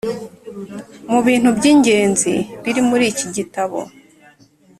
mu 1.11 1.19
bintu 1.27 1.49
by’ingenzi 1.57 2.33
biri 2.63 2.81
muri 2.89 3.03
iki 3.11 3.27
gitabo. 3.35 3.79